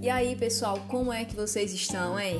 E 0.00 0.10
aí, 0.10 0.34
pessoal, 0.36 0.78
como 0.88 1.12
é 1.12 1.24
que 1.24 1.36
vocês 1.36 1.72
estão, 1.72 2.18
hein? 2.18 2.38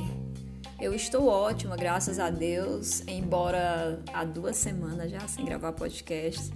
Eu 0.80 0.94
estou 0.94 1.26
ótima, 1.26 1.76
graças 1.76 2.18
a 2.18 2.30
Deus, 2.30 3.02
embora 3.06 4.00
há 4.12 4.24
duas 4.24 4.56
semanas 4.56 5.10
já 5.10 5.20
sem 5.26 5.44
gravar 5.44 5.72
podcast. 5.72 6.50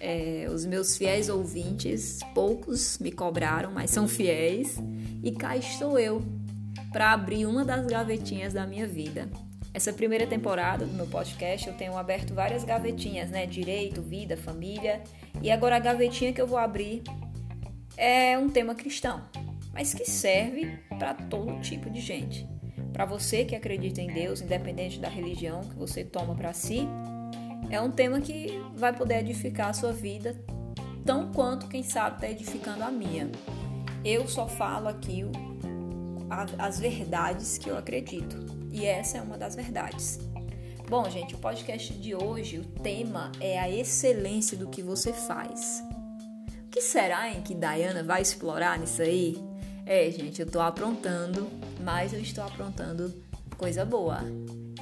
É, 0.00 0.46
os 0.50 0.64
meus 0.64 0.96
fiéis 0.96 1.28
ouvintes, 1.28 2.18
poucos 2.34 2.98
me 2.98 3.12
cobraram, 3.12 3.70
mas 3.70 3.90
são 3.90 4.08
fiéis, 4.08 4.78
e 5.22 5.30
cá 5.32 5.56
estou 5.56 5.98
eu 5.98 6.22
para 6.90 7.12
abrir 7.12 7.46
uma 7.46 7.64
das 7.64 7.86
gavetinhas 7.86 8.54
da 8.54 8.66
minha 8.66 8.86
vida. 8.86 9.28
Essa 9.72 9.92
primeira 9.92 10.26
temporada 10.26 10.84
do 10.84 10.92
meu 10.94 11.06
podcast 11.06 11.68
eu 11.68 11.74
tenho 11.74 11.96
aberto 11.96 12.34
várias 12.34 12.64
gavetinhas, 12.64 13.30
né? 13.30 13.46
Direito, 13.46 14.02
vida, 14.02 14.36
família. 14.36 15.02
E 15.42 15.50
agora 15.50 15.76
a 15.76 15.78
gavetinha 15.78 16.32
que 16.32 16.40
eu 16.40 16.46
vou 16.46 16.58
abrir 16.58 17.02
é 17.96 18.38
um 18.38 18.48
tema 18.48 18.74
cristão, 18.74 19.22
mas 19.72 19.94
que 19.94 20.08
serve 20.08 20.78
para 20.98 21.14
todo 21.14 21.60
tipo 21.60 21.90
de 21.90 22.00
gente. 22.00 22.48
Para 22.92 23.04
você 23.04 23.44
que 23.44 23.54
acredita 23.54 24.00
em 24.00 24.08
Deus, 24.08 24.40
independente 24.40 24.98
da 24.98 25.08
religião 25.08 25.60
que 25.60 25.76
você 25.76 26.04
toma 26.04 26.34
para 26.34 26.52
si, 26.52 26.86
é 27.70 27.80
um 27.80 27.90
tema 27.90 28.20
que 28.20 28.60
vai 28.74 28.92
poder 28.92 29.20
edificar 29.20 29.68
a 29.68 29.72
sua 29.72 29.92
vida, 29.92 30.36
tão 31.04 31.32
quanto, 31.32 31.68
quem 31.68 31.82
sabe, 31.82 32.16
está 32.16 32.28
edificando 32.28 32.82
a 32.82 32.90
minha. 32.90 33.30
Eu 34.04 34.26
só 34.26 34.48
falo 34.48 34.88
aqui 34.88 35.24
as 36.58 36.80
verdades 36.80 37.58
que 37.58 37.68
eu 37.68 37.76
acredito. 37.76 38.36
E 38.72 38.84
essa 38.84 39.18
é 39.18 39.20
uma 39.20 39.36
das 39.36 39.54
verdades. 39.54 40.18
Bom, 40.90 41.08
gente, 41.08 41.36
o 41.36 41.38
podcast 41.38 41.94
de 41.94 42.16
hoje, 42.16 42.58
o 42.58 42.64
tema 42.64 43.30
é 43.40 43.60
a 43.60 43.70
excelência 43.70 44.58
do 44.58 44.66
que 44.66 44.82
você 44.82 45.12
faz. 45.12 45.80
O 46.66 46.68
que 46.68 46.80
será 46.80 47.30
em 47.30 47.42
que 47.42 47.54
Diana 47.54 48.02
vai 48.02 48.20
explorar 48.20 48.76
nisso 48.76 49.00
aí? 49.00 49.38
É, 49.86 50.10
gente, 50.10 50.40
eu 50.42 50.50
tô 50.50 50.58
aprontando, 50.58 51.48
mas 51.80 52.12
eu 52.12 52.20
estou 52.20 52.42
aprontando 52.42 53.14
coisa 53.56 53.84
boa. 53.84 54.18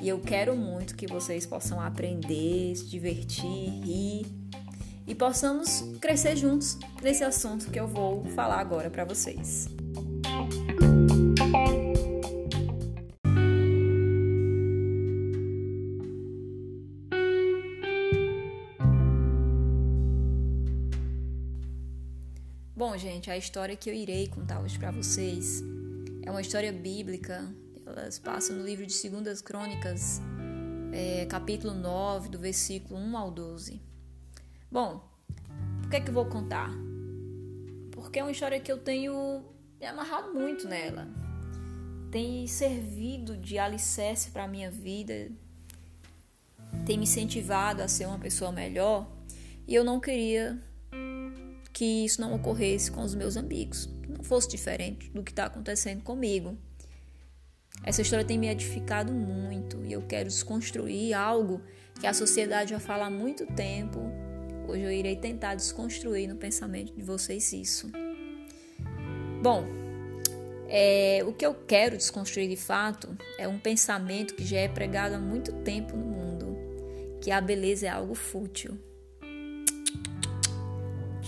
E 0.01 0.09
eu 0.09 0.19
quero 0.19 0.57
muito 0.57 0.97
que 0.97 1.07
vocês 1.07 1.45
possam 1.45 1.79
aprender, 1.79 2.75
se 2.75 2.87
divertir, 2.87 3.69
rir 3.85 4.27
e 5.07 5.15
possamos 5.15 5.85
crescer 6.01 6.37
juntos 6.37 6.79
nesse 7.03 7.23
assunto 7.23 7.71
que 7.71 7.79
eu 7.79 7.87
vou 7.87 8.25
falar 8.29 8.61
agora 8.61 8.89
para 8.89 9.05
vocês. 9.05 9.69
Gente, 23.19 23.31
a 23.33 23.37
história 23.37 23.75
que 23.75 23.91
eu 23.91 23.95
irei 23.95 24.29
contar 24.29 24.61
hoje 24.61 24.79
para 24.79 24.93
vocês 24.93 25.61
é 26.25 26.31
uma 26.31 26.41
história 26.41 26.73
bíblica. 26.73 27.53
Elas 27.85 28.17
passam 28.17 28.55
no 28.55 28.65
livro 28.65 28.87
de 28.87 28.93
Segundas 28.93 29.43
Crônicas, 29.43 30.21
é, 30.93 31.27
capítulo 31.27 31.75
9, 31.75 32.29
do 32.29 32.39
versículo 32.39 33.01
1 33.01 33.17
ao 33.17 33.31
12. 33.33 33.83
Bom, 34.71 35.03
por 35.83 35.91
que 35.91 35.97
é 35.97 36.01
que 36.01 36.11
eu 36.11 36.15
vou 36.15 36.27
contar? 36.27 36.71
Porque 37.91 38.21
é 38.21 38.23
uma 38.23 38.31
história 38.31 38.61
que 38.61 38.71
eu 38.71 38.79
tenho 38.79 39.43
me 39.81 39.87
amarrado 39.87 40.33
muito 40.33 40.69
nela. 40.69 41.09
Tem 42.13 42.47
servido 42.47 43.37
de 43.37 43.59
alicerce 43.59 44.31
para 44.31 44.45
a 44.45 44.49
minha 44.49 44.71
vida, 44.71 45.29
tem 46.87 46.97
me 46.97 47.03
incentivado 47.03 47.83
a 47.83 47.89
ser 47.89 48.07
uma 48.07 48.19
pessoa 48.19 48.53
melhor 48.53 49.11
e 49.67 49.75
eu 49.75 49.83
não 49.83 49.99
queria 49.99 50.63
que 51.79 52.05
isso 52.05 52.21
não 52.21 52.35
ocorresse 52.35 52.91
com 52.91 53.03
os 53.03 53.15
meus 53.15 53.37
amigos, 53.37 53.89
que 54.03 54.11
não 54.11 54.25
fosse 54.25 54.49
diferente 54.49 55.09
do 55.13 55.23
que 55.23 55.31
está 55.31 55.45
acontecendo 55.45 56.03
comigo. 56.03 56.59
Essa 57.85 58.03
história 58.03 58.25
tem 58.25 58.37
me 58.37 58.49
edificado 58.49 59.13
muito 59.13 59.85
e 59.85 59.93
eu 59.93 60.03
quero 60.03 60.29
desconstruir 60.29 61.15
algo 61.15 61.63
que 62.01 62.05
a 62.05 62.13
sociedade 62.13 62.71
já 62.71 62.81
fala 62.81 63.07
há 63.07 63.11
muito 63.11 63.47
tempo. 63.47 64.01
Hoje 64.67 64.83
eu 64.83 64.91
irei 64.91 65.15
tentar 65.15 65.55
desconstruir 65.55 66.29
no 66.29 66.35
pensamento 66.35 66.93
de 66.93 67.03
vocês 67.05 67.53
isso. 67.53 67.89
Bom, 69.41 69.65
é, 70.67 71.23
o 71.25 71.33
que 71.33 71.47
eu 71.47 71.55
quero 71.55 71.97
desconstruir 71.97 72.49
de 72.49 72.57
fato 72.57 73.17
é 73.39 73.47
um 73.47 73.61
pensamento 73.61 74.35
que 74.35 74.45
já 74.45 74.59
é 74.59 74.67
pregado 74.67 75.15
há 75.15 75.21
muito 75.21 75.53
tempo 75.63 75.97
no 75.97 76.07
mundo, 76.07 76.59
que 77.23 77.31
a 77.31 77.41
beleza 77.41 77.87
é 77.87 77.89
algo 77.89 78.17
fútil. 78.17 78.77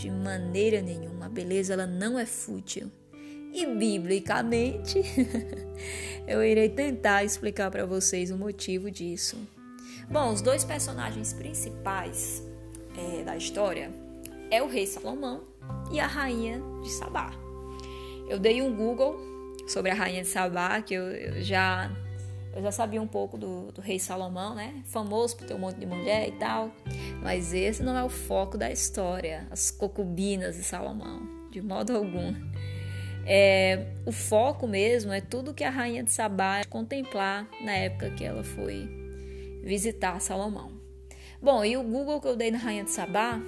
De 0.01 0.11
maneira 0.11 0.81
nenhuma, 0.81 1.27
a 1.27 1.29
beleza 1.29 1.75
ela 1.75 1.87
não 1.87 2.19
é 2.19 2.25
fútil. 2.25 2.91
E 3.53 3.67
biblicamente, 3.67 4.99
eu 6.27 6.43
irei 6.43 6.71
tentar 6.71 7.23
explicar 7.23 7.71
para 7.71 7.85
vocês 7.85 8.31
o 8.31 8.39
motivo 8.39 8.91
disso. 8.91 9.37
Bom, 10.11 10.33
os 10.33 10.41
dois 10.41 10.65
personagens 10.65 11.35
principais 11.35 12.43
é, 12.97 13.23
da 13.25 13.37
história 13.37 13.93
é 14.51 14.63
o 14.63 14.69
rei 14.69 14.87
Salomão 14.87 15.43
e 15.93 16.01
a 16.01 16.07
rainha 16.07 16.63
de 16.83 16.91
Sabá. 16.93 17.31
Eu 18.27 18.39
dei 18.39 18.63
um 18.63 18.75
Google 18.75 19.21
sobre 19.69 19.91
a 19.91 19.95
rainha 19.95 20.23
de 20.23 20.29
Sabá, 20.29 20.81
que 20.81 20.95
eu, 20.95 21.03
eu 21.03 21.43
já 21.43 21.91
eu 22.55 22.63
já 22.63 22.73
sabia 22.73 23.01
um 23.01 23.07
pouco 23.07 23.39
do, 23.39 23.71
do, 23.73 23.81
rei 23.81 23.99
Salomão, 23.99 24.55
né? 24.55 24.83
Famoso 24.87 25.37
por 25.37 25.47
ter 25.47 25.55
um 25.55 25.59
monte 25.59 25.79
de 25.79 25.87
mulher 25.87 26.29
e 26.29 26.33
tal. 26.33 26.71
Mas 27.23 27.55
esse 27.55 27.83
não 27.83 27.97
é 27.97 28.03
o 28.03 28.09
foco 28.09 28.59
da 28.59 28.71
história, 28.71 29.47
as 29.51 29.71
concubinas 29.71 30.57
de 30.57 30.65
Salomão, 30.65 31.23
de 31.51 31.63
modo 31.63 31.97
algum. 31.97 32.35
É, 33.25 33.87
o 34.05 34.13
foco 34.13 34.67
mesmo 34.67 35.13
é 35.13 35.21
tudo 35.21 35.55
que 35.55 35.63
a 35.63 35.71
rainha 35.71 36.03
de 36.03 36.11
Sabá 36.11 36.65
contemplar 36.65 37.47
na 37.63 37.73
época 37.73 38.11
que 38.11 38.25
ela 38.25 38.43
foi 38.43 38.89
visitar 39.63 40.21
Salomão. 40.21 40.73
Bom, 41.41 41.65
e 41.65 41.77
o 41.77 41.83
Google 41.83 42.21
que 42.21 42.29
eu 42.29 42.37
dei 42.37 42.51
na 42.51 42.59
rainha 42.59 42.85
de 42.85 42.91
Sabá 42.91 43.41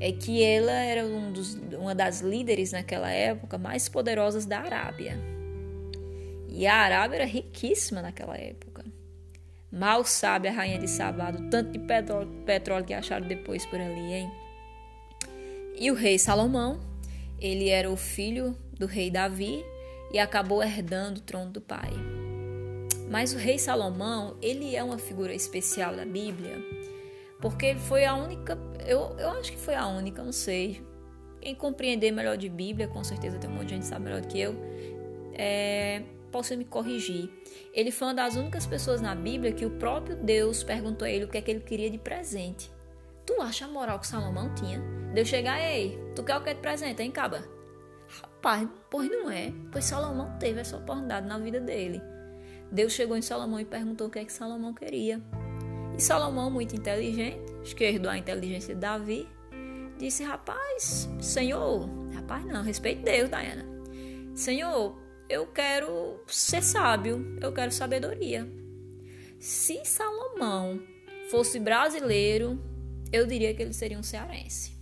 é 0.00 0.10
que 0.10 0.42
ela 0.42 0.72
era 0.72 1.06
um 1.06 1.32
dos, 1.32 1.54
uma 1.78 1.94
das 1.94 2.20
líderes 2.20 2.72
naquela 2.72 3.10
época 3.10 3.56
mais 3.56 3.88
poderosas 3.88 4.44
da 4.44 4.58
Arábia. 4.58 5.31
E 6.54 6.66
a 6.66 6.74
Arábia 6.76 7.16
era 7.16 7.24
riquíssima 7.24 8.02
naquela 8.02 8.36
época. 8.36 8.84
Mal 9.70 10.04
sabe 10.04 10.48
a 10.48 10.52
rainha 10.52 10.78
de 10.78 10.86
Sabá 10.86 11.30
do 11.30 11.48
tanto 11.48 11.72
de 11.72 11.78
petróleo, 12.44 12.84
que 12.84 12.92
acharam 12.92 13.26
depois 13.26 13.64
por 13.64 13.80
ali, 13.80 14.12
hein? 14.12 14.30
E 15.78 15.90
o 15.90 15.94
rei 15.94 16.18
Salomão, 16.18 16.78
ele 17.40 17.70
era 17.70 17.90
o 17.90 17.96
filho 17.96 18.54
do 18.78 18.86
rei 18.86 19.10
Davi 19.10 19.64
e 20.12 20.18
acabou 20.18 20.62
herdando 20.62 21.20
o 21.20 21.22
trono 21.22 21.50
do 21.50 21.60
pai. 21.62 21.90
Mas 23.10 23.32
o 23.32 23.38
rei 23.38 23.58
Salomão, 23.58 24.36
ele 24.42 24.76
é 24.76 24.84
uma 24.84 24.98
figura 24.98 25.34
especial 25.34 25.96
da 25.96 26.04
Bíblia, 26.04 26.58
porque 27.40 27.74
foi 27.74 28.04
a 28.04 28.14
única, 28.14 28.58
eu, 28.86 29.16
eu 29.18 29.30
acho 29.30 29.52
que 29.52 29.58
foi 29.58 29.74
a 29.74 29.86
única, 29.86 30.22
não 30.22 30.32
sei. 30.32 30.82
Quem 31.40 31.54
compreender 31.54 32.12
melhor 32.12 32.36
de 32.36 32.50
Bíblia, 32.50 32.88
com 32.88 33.02
certeza 33.02 33.38
tem 33.38 33.48
um 33.48 33.54
monte 33.54 33.68
de 33.68 33.70
gente 33.70 33.82
que 33.82 33.88
sabe 33.88 34.04
melhor 34.04 34.20
do 34.20 34.28
que 34.28 34.38
eu, 34.38 34.54
é, 35.32 36.02
possa 36.32 36.56
me 36.56 36.64
corrigir. 36.64 37.30
Ele 37.72 37.92
foi 37.92 38.08
uma 38.08 38.14
das 38.14 38.34
únicas 38.34 38.66
pessoas 38.66 39.00
na 39.00 39.14
Bíblia 39.14 39.52
que 39.52 39.66
o 39.66 39.70
próprio 39.70 40.16
Deus 40.16 40.64
perguntou 40.64 41.06
a 41.06 41.10
ele 41.10 41.26
o 41.26 41.28
que 41.28 41.38
é 41.38 41.42
que 41.42 41.50
ele 41.50 41.60
queria 41.60 41.90
de 41.90 41.98
presente. 41.98 42.72
Tu 43.24 43.40
acha 43.40 43.66
a 43.66 43.68
moral 43.68 44.00
que 44.00 44.06
Salomão 44.06 44.52
tinha? 44.54 44.80
Deus 45.14 45.28
chegar, 45.28 45.60
ei, 45.60 45.96
tu 46.16 46.24
quer 46.24 46.36
o 46.36 46.42
que 46.42 46.50
é 46.50 46.54
de 46.54 46.60
presente, 46.60 47.02
hein, 47.02 47.12
caba? 47.12 47.44
Rapaz, 48.20 48.68
pois 48.90 49.08
não 49.08 49.30
é. 49.30 49.52
Pois 49.70 49.84
Salomão 49.84 50.36
teve 50.38 50.60
essa 50.60 50.76
oportunidade 50.76 51.26
na 51.26 51.38
vida 51.38 51.60
dele. 51.60 52.02
Deus 52.72 52.92
chegou 52.92 53.16
em 53.16 53.22
Salomão 53.22 53.60
e 53.60 53.64
perguntou 53.64 54.06
o 54.06 54.10
que 54.10 54.18
é 54.18 54.24
que 54.24 54.32
Salomão 54.32 54.74
queria. 54.74 55.22
E 55.96 56.00
Salomão, 56.00 56.50
muito 56.50 56.74
inteligente, 56.74 57.52
esquerdou 57.62 58.10
a 58.10 58.16
inteligência 58.16 58.74
de 58.74 58.80
Davi, 58.80 59.28
disse: 59.98 60.24
Rapaz, 60.24 61.08
Senhor, 61.20 61.88
rapaz, 62.14 62.44
não, 62.46 62.62
respeite 62.62 63.02
Deus, 63.02 63.28
Diana. 63.28 63.66
Senhor, 64.34 64.96
eu 65.32 65.46
quero 65.46 66.20
ser 66.26 66.62
sábio, 66.62 67.38
eu 67.40 67.50
quero 67.52 67.72
sabedoria. 67.72 68.46
Se 69.40 69.82
Salomão 69.82 70.82
fosse 71.30 71.58
brasileiro, 71.58 72.62
eu 73.10 73.26
diria 73.26 73.54
que 73.54 73.62
ele 73.62 73.72
seria 73.72 73.98
um 73.98 74.02
cearense. 74.02 74.78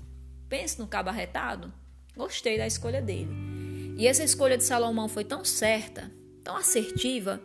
Pense 0.49 0.77
no 0.81 0.89
cabo 0.89 1.09
arretado? 1.09 1.73
Gostei 2.17 2.59
da 2.59 2.67
escolha 2.67 3.01
dele. 3.01 3.31
E 3.97 4.09
essa 4.09 4.25
escolha 4.25 4.59
de 4.59 4.65
Salomão 4.65 5.09
foi 5.09 5.25
tão 5.25 5.45
certa, 5.45 6.11
tão 6.43 6.57
assertiva, 6.57 7.41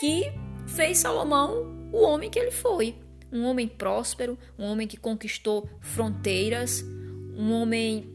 que 0.00 0.24
fez 0.66 0.98
Salomão 0.98 1.90
o 1.92 2.02
homem 2.02 2.28
que 2.28 2.40
ele 2.40 2.50
foi. 2.50 2.96
Um 3.30 3.44
homem 3.44 3.68
próspero, 3.68 4.36
um 4.58 4.64
homem 4.64 4.88
que 4.88 4.96
conquistou 4.96 5.70
fronteiras, 5.80 6.82
um 7.36 7.52
homem 7.52 8.12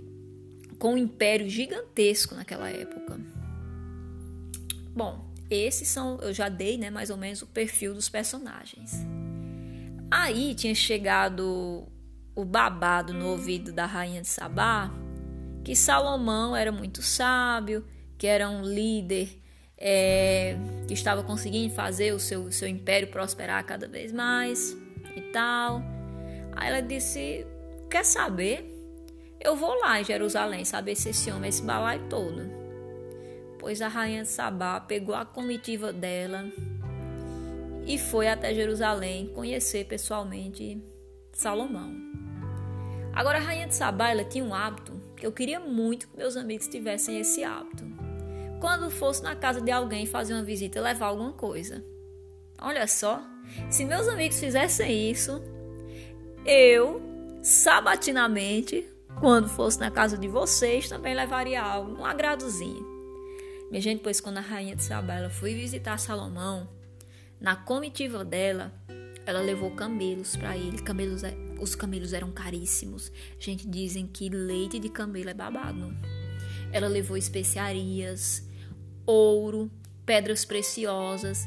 com 0.77 0.95
um 0.95 0.97
império 0.97 1.49
gigantesco 1.49 2.35
naquela 2.35 2.69
época. 2.69 3.36
Bom, 4.97 5.31
esses 5.47 5.87
são, 5.87 6.17
eu 6.21 6.33
já 6.33 6.49
dei, 6.49 6.75
né, 6.75 6.89
mais 6.89 7.11
ou 7.11 7.17
menos 7.17 7.43
o 7.43 7.45
perfil 7.45 7.93
dos 7.93 8.09
personagens. 8.09 8.93
Aí 10.09 10.55
tinha 10.55 10.73
chegado 10.73 11.87
o 12.35 12.43
babado 12.43 13.13
no 13.13 13.27
ouvido 13.27 13.71
da 13.71 13.85
rainha 13.85 14.21
de 14.21 14.27
Sabá 14.27 14.91
que 15.63 15.75
Salomão 15.75 16.55
era 16.55 16.71
muito 16.71 17.03
sábio, 17.03 17.85
que 18.17 18.25
era 18.25 18.49
um 18.49 18.63
líder 18.63 19.39
é, 19.77 20.55
que 20.87 20.93
estava 20.95 21.21
conseguindo 21.21 21.75
fazer 21.75 22.13
o 22.13 22.19
seu, 22.19 22.51
seu 22.51 22.67
império 22.67 23.09
prosperar 23.09 23.63
cada 23.65 23.87
vez 23.87 24.11
mais 24.11 24.75
e 25.15 25.21
tal. 25.31 25.83
Aí 26.55 26.69
ela 26.69 26.81
disse: 26.81 27.45
Quer 27.87 28.03
saber? 28.03 28.73
Eu 29.39 29.55
vou 29.55 29.79
lá 29.81 30.01
em 30.01 30.03
Jerusalém 30.03 30.65
saber 30.65 30.95
se 30.95 31.09
esse 31.09 31.29
homem 31.29 31.49
esse 31.49 31.61
balai 31.61 31.99
todo. 32.09 32.56
Pois 33.67 33.81
a 33.81 33.89
rainha 33.89 34.23
de 34.23 34.29
Sabá 34.29 34.79
pegou 34.79 35.13
a 35.13 35.25
comitiva 35.25 35.91
dela 35.91 36.49
e 37.85 37.97
foi 37.97 38.29
até 38.29 38.53
Jerusalém 38.53 39.27
conhecer 39.27 39.83
pessoalmente 39.83 40.81
Salomão. 41.33 41.93
Agora 43.13 43.39
a 43.39 43.41
rainha 43.41 43.67
de 43.67 43.75
Sabá 43.75 44.07
ela 44.07 44.23
tinha 44.23 44.45
um 44.45 44.53
hábito 44.53 44.93
que 45.17 45.27
eu 45.27 45.33
queria 45.33 45.59
muito 45.59 46.07
que 46.07 46.15
meus 46.15 46.37
amigos 46.37 46.69
tivessem 46.69 47.19
esse 47.19 47.43
hábito. 47.43 47.83
Quando 48.61 48.89
fosse 48.89 49.21
na 49.21 49.35
casa 49.35 49.59
de 49.59 49.69
alguém 49.69 50.05
fazer 50.05 50.33
uma 50.33 50.43
visita, 50.43 50.79
levar 50.79 51.07
alguma 51.07 51.33
coisa. 51.33 51.83
Olha 52.61 52.87
só, 52.87 53.21
se 53.69 53.83
meus 53.83 54.07
amigos 54.07 54.39
fizessem 54.39 55.11
isso, 55.11 55.43
eu, 56.45 57.01
sabatinamente, 57.43 58.87
quando 59.19 59.49
fosse 59.49 59.77
na 59.77 59.91
casa 59.91 60.17
de 60.17 60.29
vocês, 60.29 60.87
também 60.87 61.13
levaria 61.13 61.61
algo, 61.61 61.99
um 61.99 62.05
agradozinho. 62.05 62.95
Minha 63.69 63.81
gente, 63.81 64.01
pois 64.01 64.21
quando 64.21 64.37
a 64.37 64.41
rainha 64.41 64.75
de 64.75 64.83
Sabela 64.83 65.29
foi 65.29 65.53
visitar 65.53 65.97
Salomão, 65.97 66.69
na 67.39 67.55
comitiva 67.55 68.23
dela, 68.23 68.73
ela 69.25 69.41
levou 69.41 69.71
camelos 69.71 70.37
para 70.37 70.57
ele. 70.57 70.81
Camelos, 70.81 71.23
é, 71.23 71.35
os 71.59 71.75
camelos 71.75 72.13
eram 72.13 72.31
caríssimos. 72.31 73.11
Gente, 73.37 73.67
dizem 73.67 74.07
que 74.07 74.29
leite 74.29 74.79
de 74.79 74.89
camelo 74.89 75.29
é 75.29 75.33
babado. 75.33 75.93
Ela 76.71 76.87
levou 76.87 77.17
especiarias, 77.17 78.47
ouro, 79.05 79.69
pedras 80.05 80.45
preciosas. 80.45 81.45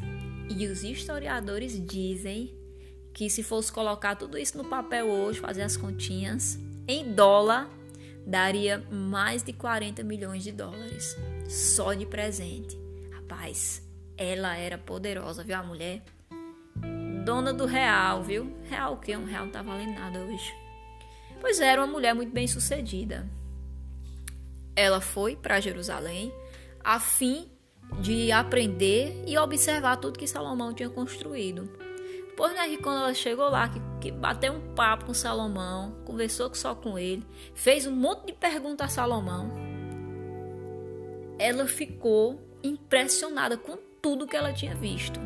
E 0.48 0.66
os 0.66 0.84
historiadores 0.84 1.80
dizem 1.84 2.54
que 3.14 3.30
se 3.30 3.42
fosse 3.42 3.72
colocar 3.72 4.14
tudo 4.14 4.36
isso 4.36 4.58
no 4.58 4.64
papel 4.64 5.08
hoje, 5.08 5.40
fazer 5.40 5.62
as 5.62 5.76
continhas, 5.76 6.58
em 6.86 7.12
dólar, 7.12 7.68
daria 8.26 8.78
mais 8.90 9.42
de 9.42 9.52
40 9.52 10.02
milhões 10.04 10.44
de 10.44 10.52
dólares. 10.52 11.16
Só 11.50 11.92
de 11.94 12.06
presente. 12.06 12.78
Rapaz, 13.12 13.82
ela 14.16 14.56
era 14.56 14.78
poderosa, 14.78 15.44
viu 15.44 15.56
a 15.56 15.62
mulher? 15.62 16.02
dona 17.24 17.52
do 17.52 17.66
real, 17.66 18.22
viu? 18.22 18.56
Real 18.64 18.94
o 18.94 18.96
quê? 18.96 19.16
Um 19.16 19.24
real 19.24 19.44
não 19.44 19.52
tá 19.52 19.62
valendo 19.62 19.94
nada 19.94 20.18
hoje. 20.20 20.54
Pois 21.40 21.60
era 21.60 21.80
uma 21.80 21.86
mulher 21.86 22.14
muito 22.14 22.32
bem 22.32 22.46
sucedida. 22.48 23.28
Ela 24.74 25.00
foi 25.00 25.36
para 25.36 25.60
Jerusalém 25.60 26.32
a 26.82 26.98
fim 26.98 27.50
de 28.00 28.32
aprender 28.32 29.22
e 29.26 29.36
observar 29.36 29.96
tudo 29.96 30.18
que 30.18 30.26
Salomão 30.26 30.72
tinha 30.72 30.88
construído. 30.88 31.70
Pois 32.36 32.54
né, 32.54 32.68
que 32.68 32.78
quando 32.78 32.98
ela 33.02 33.14
chegou 33.14 33.48
lá, 33.48 33.68
que, 33.68 33.80
que 34.00 34.10
bateu 34.10 34.52
um 34.54 34.74
papo 34.74 35.06
com 35.06 35.14
Salomão, 35.14 36.02
conversou 36.04 36.54
só 36.54 36.74
com 36.74 36.98
ele, 36.98 37.26
fez 37.54 37.86
um 37.86 37.94
monte 37.94 38.26
de 38.26 38.32
perguntas 38.32 38.86
a 38.86 38.90
Salomão, 38.90 39.52
ela 41.40 41.66
ficou 41.66 42.38
impressionada 42.62 43.56
com 43.56 43.78
tudo 44.02 44.26
que 44.26 44.36
ela 44.36 44.52
tinha 44.52 44.74
visto. 44.74 45.18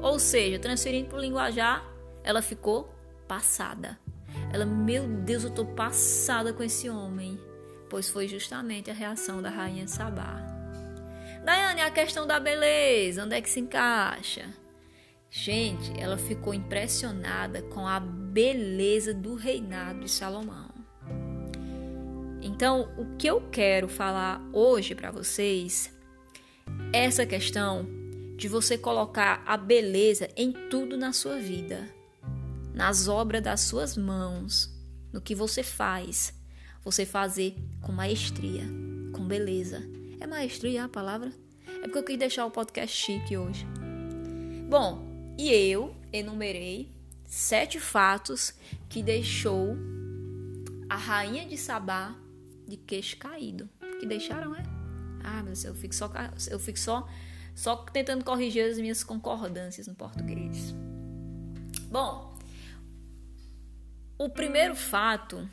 Ou 0.00 0.16
seja, 0.16 0.60
transferindo 0.60 1.08
para 1.08 1.18
o 1.18 1.20
linguajar, 1.20 1.84
ela 2.22 2.40
ficou 2.40 2.94
passada. 3.26 3.98
Ela, 4.52 4.64
meu 4.64 5.08
Deus, 5.08 5.42
eu 5.42 5.50
tô 5.50 5.66
passada 5.66 6.52
com 6.52 6.62
esse 6.62 6.88
homem. 6.88 7.38
Pois 7.88 8.08
foi 8.08 8.28
justamente 8.28 8.92
a 8.92 8.94
reação 8.94 9.42
da 9.42 9.50
rainha 9.50 9.88
Sabá. 9.88 10.40
Daiane, 11.44 11.80
a 11.80 11.90
questão 11.90 12.28
da 12.28 12.38
beleza, 12.38 13.24
onde 13.24 13.34
é 13.34 13.40
que 13.40 13.50
se 13.50 13.58
encaixa? 13.58 14.48
Gente, 15.28 15.92
ela 15.98 16.16
ficou 16.16 16.54
impressionada 16.54 17.60
com 17.62 17.88
a 17.88 17.98
beleza 17.98 19.12
do 19.12 19.34
reinado 19.34 20.00
de 20.00 20.10
Salomão. 20.10 20.69
Então, 22.60 22.92
o 22.98 23.16
que 23.16 23.26
eu 23.26 23.40
quero 23.50 23.88
falar 23.88 24.38
hoje 24.52 24.94
para 24.94 25.10
vocês 25.10 25.90
é 26.92 27.06
essa 27.06 27.24
questão 27.24 27.88
de 28.36 28.48
você 28.48 28.76
colocar 28.76 29.42
a 29.46 29.56
beleza 29.56 30.28
em 30.36 30.52
tudo 30.68 30.94
na 30.94 31.10
sua 31.10 31.38
vida, 31.38 31.88
nas 32.74 33.08
obras 33.08 33.42
das 33.42 33.62
suas 33.62 33.96
mãos, 33.96 34.70
no 35.10 35.22
que 35.22 35.34
você 35.34 35.62
faz. 35.62 36.34
Você 36.84 37.06
fazer 37.06 37.56
com 37.80 37.92
maestria, 37.92 38.64
com 39.14 39.26
beleza. 39.26 39.82
É 40.20 40.26
maestria 40.26 40.84
a 40.84 40.88
palavra? 40.88 41.32
É 41.66 41.84
porque 41.84 41.98
eu 41.98 42.04
quis 42.04 42.18
deixar 42.18 42.44
o 42.44 42.50
podcast 42.50 42.94
chique 42.94 43.38
hoje. 43.38 43.66
Bom, 44.68 45.34
e 45.38 45.48
eu 45.50 45.96
enumerei 46.12 46.92
sete 47.24 47.80
fatos 47.80 48.52
que 48.86 49.02
deixou 49.02 49.78
a 50.90 50.96
rainha 50.96 51.46
de 51.46 51.56
Sabá 51.56 52.14
de 52.70 52.76
queixo 52.76 53.16
caído. 53.18 53.68
Que 53.98 54.06
deixaram, 54.06 54.54
é? 54.54 54.62
Ah, 55.22 55.42
mas 55.46 55.64
eu 55.64 55.74
fico 55.74 55.94
só, 55.94 56.10
eu 56.50 56.58
fico 56.58 56.78
só 56.78 57.06
só 57.54 57.76
tentando 57.76 58.24
corrigir 58.24 58.64
as 58.64 58.78
minhas 58.78 59.04
concordâncias 59.04 59.86
no 59.86 59.94
português. 59.94 60.74
Bom, 61.90 62.38
o 64.16 64.28
primeiro 64.30 64.74
fato, 64.74 65.48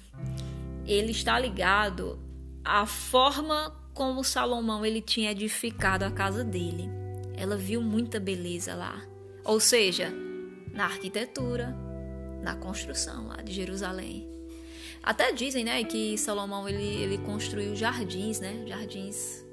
ele 0.86 1.12
está 1.12 1.38
ligado 1.38 2.20
à 2.64 2.86
forma 2.86 3.76
como 3.94 4.24
Salomão 4.24 4.86
ele 4.86 5.02
tinha 5.02 5.32
edificado 5.32 6.06
a 6.06 6.12
casa 6.12 6.44
dele. 6.44 6.90
Ela 7.36 7.58
viu 7.58 7.82
muita 7.82 8.20
beleza 8.20 8.74
lá, 8.76 9.02
ou 9.44 9.60
seja, 9.60 10.14
na 10.72 10.86
arquitetura, 10.86 11.76
na 12.42 12.56
construção 12.56 13.28
lá 13.28 13.42
de 13.42 13.52
Jerusalém. 13.52 14.27
Até 15.02 15.32
dizem, 15.32 15.64
né, 15.64 15.84
que 15.84 16.18
Salomão 16.18 16.68
ele, 16.68 16.84
ele 16.84 17.18
construiu 17.20 17.76
jardins, 17.76 18.40
né, 18.40 18.64
jardins 18.68 19.48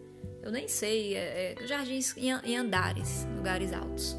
eu 0.45 0.53
nem 0.53 0.69
sei, 0.69 1.17
é, 1.17 1.57
é, 1.59 1.67
jardins 1.67 2.15
em, 2.19 2.31
em, 2.45 2.55
andares, 2.55 3.27
lugares 3.35 3.73
altos. 3.73 4.15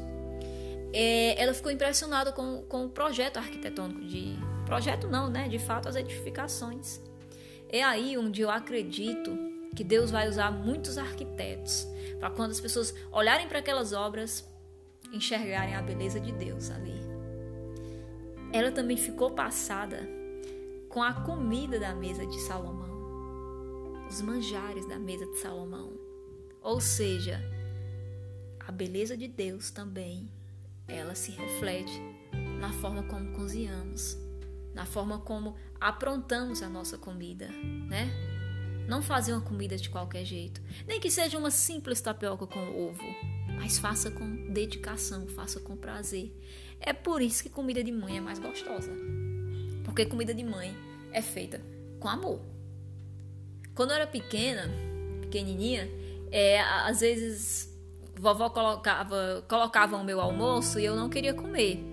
É, 0.92 1.40
ela 1.40 1.54
ficou 1.54 1.70
impressionada 1.70 2.32
com, 2.32 2.62
com 2.62 2.86
o 2.86 2.88
projeto 2.88 3.36
arquitetônico 3.36 4.00
de 4.00 4.36
projeto 4.64 5.06
não, 5.06 5.30
né? 5.30 5.48
De 5.48 5.60
fato 5.60 5.88
as 5.88 5.94
edificações. 5.94 7.00
É 7.68 7.80
aí 7.84 8.18
onde 8.18 8.42
eu 8.42 8.50
acredito 8.50 9.38
que 9.76 9.84
Deus 9.84 10.10
vai 10.10 10.28
usar 10.28 10.50
muitos 10.50 10.98
arquitetos 10.98 11.86
para 12.18 12.30
quando 12.30 12.50
as 12.50 12.60
pessoas 12.60 12.92
olharem 13.12 13.46
para 13.46 13.60
aquelas 13.60 13.92
obras 13.92 14.44
enxergarem 15.12 15.76
a 15.76 15.82
beleza 15.82 16.18
de 16.18 16.32
Deus 16.32 16.70
ali. 16.70 17.00
Ela 18.52 18.72
também 18.72 18.96
ficou 18.96 19.30
passada 19.30 20.08
com 20.96 21.02
a 21.02 21.12
comida 21.12 21.78
da 21.78 21.94
mesa 21.94 22.24
de 22.24 22.40
Salomão, 22.40 24.08
os 24.08 24.22
manjares 24.22 24.88
da 24.88 24.98
mesa 24.98 25.26
de 25.26 25.36
Salomão. 25.36 25.92
Ou 26.62 26.80
seja, 26.80 27.38
a 28.66 28.72
beleza 28.72 29.14
de 29.14 29.28
Deus 29.28 29.70
também, 29.70 30.26
ela 30.88 31.14
se 31.14 31.32
reflete 31.32 32.00
na 32.58 32.72
forma 32.72 33.02
como 33.02 33.30
cozinhamos, 33.34 34.16
na 34.72 34.86
forma 34.86 35.18
como 35.18 35.54
aprontamos 35.78 36.62
a 36.62 36.68
nossa 36.70 36.96
comida, 36.96 37.48
né? 37.90 38.10
Não 38.88 39.02
fazer 39.02 39.34
uma 39.34 39.42
comida 39.42 39.76
de 39.76 39.90
qualquer 39.90 40.24
jeito, 40.24 40.62
nem 40.86 40.98
que 40.98 41.10
seja 41.10 41.36
uma 41.36 41.50
simples 41.50 42.00
tapioca 42.00 42.46
com 42.46 42.88
ovo, 42.88 43.04
mas 43.58 43.76
faça 43.76 44.10
com 44.10 44.50
dedicação, 44.50 45.28
faça 45.28 45.60
com 45.60 45.76
prazer. 45.76 46.34
É 46.80 46.94
por 46.94 47.20
isso 47.20 47.42
que 47.42 47.50
comida 47.50 47.84
de 47.84 47.92
mãe 47.92 48.16
é 48.16 48.20
mais 48.22 48.38
gostosa. 48.38 48.92
Porque 49.84 50.06
comida 50.06 50.34
de 50.34 50.42
mãe 50.42 50.85
é 51.12 51.22
feita 51.22 51.60
com 52.00 52.08
amor. 52.08 52.40
Quando 53.74 53.90
eu 53.90 53.96
era 53.96 54.06
pequena, 54.06 54.70
pequenininha, 55.20 55.88
é, 56.30 56.60
às 56.60 57.00
vezes 57.00 57.74
vovó 58.18 58.48
colocava, 58.48 59.44
colocava 59.48 59.96
o 59.96 60.04
meu 60.04 60.20
almoço 60.20 60.80
e 60.80 60.84
eu 60.84 60.96
não 60.96 61.08
queria 61.08 61.34
comer. 61.34 61.84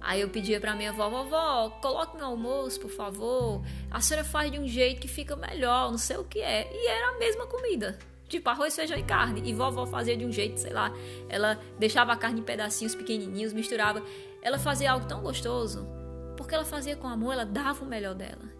Aí 0.00 0.20
eu 0.20 0.28
pedia 0.28 0.60
para 0.60 0.74
minha 0.74 0.90
avó, 0.90 1.08
vovó, 1.08 1.70
coloque 1.80 2.16
meu 2.16 2.26
almoço, 2.26 2.78
por 2.78 2.90
favor. 2.90 3.62
A 3.90 4.00
senhora 4.00 4.22
faz 4.24 4.52
de 4.52 4.58
um 4.58 4.68
jeito 4.68 5.00
que 5.00 5.08
fica 5.08 5.34
melhor, 5.34 5.90
não 5.90 5.98
sei 5.98 6.18
o 6.18 6.24
que 6.24 6.40
é. 6.40 6.70
E 6.70 6.86
era 6.86 7.16
a 7.16 7.18
mesma 7.18 7.46
comida. 7.46 7.98
Tipo 8.28 8.50
arroz, 8.50 8.76
feijão 8.76 8.98
e 8.98 9.02
carne. 9.02 9.42
E 9.48 9.54
vovó 9.54 9.86
fazia 9.86 10.14
de 10.14 10.26
um 10.26 10.30
jeito, 10.30 10.60
sei 10.60 10.72
lá. 10.72 10.92
Ela 11.28 11.58
deixava 11.78 12.12
a 12.12 12.16
carne 12.16 12.40
em 12.40 12.44
pedacinhos 12.44 12.94
pequenininhos, 12.94 13.54
misturava. 13.54 14.02
Ela 14.42 14.58
fazia 14.58 14.92
algo 14.92 15.06
tão 15.06 15.22
gostoso. 15.22 15.88
Porque 16.36 16.54
ela 16.54 16.64
fazia 16.64 16.96
com 16.96 17.08
amor, 17.08 17.32
ela 17.32 17.46
dava 17.46 17.82
o 17.82 17.88
melhor 17.88 18.14
dela. 18.14 18.53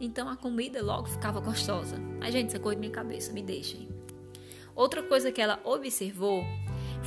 Então 0.00 0.28
a 0.28 0.36
comida 0.36 0.82
logo 0.82 1.06
ficava 1.06 1.40
gostosa. 1.40 1.96
Ai, 2.20 2.32
gente, 2.32 2.48
isso 2.48 2.56
é 2.56 2.60
coisa 2.60 2.76
de 2.76 2.80
minha 2.80 2.92
cabeça, 2.92 3.32
me 3.32 3.42
deixem. 3.42 3.88
Outra 4.74 5.02
coisa 5.02 5.30
que 5.30 5.42
ela 5.42 5.60
observou 5.62 6.42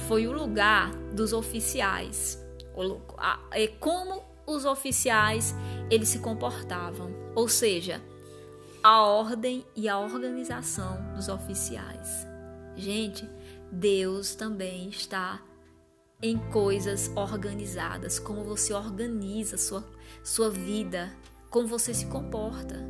foi 0.07 0.27
o 0.27 0.31
lugar 0.31 0.91
dos 1.13 1.33
oficiais, 1.33 2.39
é 3.51 3.67
como 3.67 4.23
os 4.45 4.65
oficiais 4.65 5.55
eles 5.89 6.09
se 6.09 6.19
comportavam, 6.19 7.11
ou 7.35 7.47
seja, 7.47 8.01
a 8.83 9.01
ordem 9.01 9.65
e 9.75 9.87
a 9.87 9.97
organização 9.97 11.13
dos 11.15 11.29
oficiais. 11.29 12.27
Gente, 12.75 13.27
Deus 13.71 14.35
também 14.35 14.89
está 14.89 15.41
em 16.21 16.37
coisas 16.51 17.11
organizadas, 17.15 18.19
como 18.19 18.43
você 18.43 18.73
organiza 18.73 19.57
sua, 19.57 19.83
sua 20.23 20.49
vida, 20.49 21.15
como 21.53 21.67
você 21.67 21.93
se 21.93 22.07
comporta. 22.07 22.83